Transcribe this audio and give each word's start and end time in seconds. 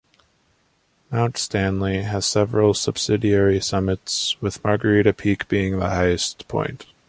Mount 1.11 1.37
Stanley 1.37 2.01
has 2.01 2.25
several 2.25 2.73
subsidiary 2.73 3.59
summits, 3.61 4.35
with 4.41 4.63
Margherita 4.63 5.13
Peak 5.13 5.47
being 5.47 5.77
the 5.77 5.91
highest 5.91 6.47
point. 6.47 6.87